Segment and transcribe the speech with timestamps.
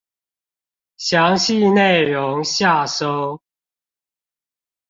[0.97, 3.39] 詳細內容下收